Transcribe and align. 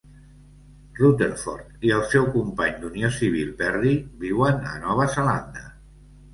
Rutherford 0.99 1.85
i 1.89 1.93
el 1.99 2.01
seu 2.15 2.25
company 2.37 2.75
d'unió 2.81 3.13
civil 3.19 3.55
Perry 3.63 3.95
viuen 4.27 4.69
a 4.73 4.77
Nova 4.89 5.11
Zelanda. 5.17 5.67